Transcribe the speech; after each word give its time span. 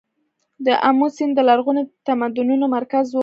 د 0.65 0.67
امو 0.87 1.07
سیند 1.15 1.33
د 1.35 1.39
لرغونو 1.49 1.81
تمدنونو 2.07 2.65
مرکز 2.77 3.05
و 3.11 3.17